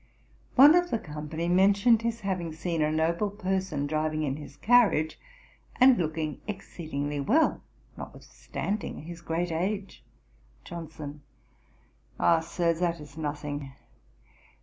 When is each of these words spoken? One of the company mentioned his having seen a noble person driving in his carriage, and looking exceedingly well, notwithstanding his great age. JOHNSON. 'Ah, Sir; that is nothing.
One 0.55 0.73
of 0.73 0.89
the 0.89 0.97
company 0.97 1.47
mentioned 1.47 2.01
his 2.01 2.21
having 2.21 2.53
seen 2.53 2.81
a 2.81 2.91
noble 2.91 3.29
person 3.29 3.85
driving 3.85 4.23
in 4.23 4.35
his 4.37 4.57
carriage, 4.57 5.19
and 5.75 5.95
looking 5.95 6.41
exceedingly 6.47 7.19
well, 7.19 7.61
notwithstanding 7.95 9.03
his 9.03 9.21
great 9.21 9.51
age. 9.51 10.03
JOHNSON. 10.63 11.21
'Ah, 12.19 12.39
Sir; 12.39 12.73
that 12.73 12.99
is 12.99 13.15
nothing. 13.15 13.73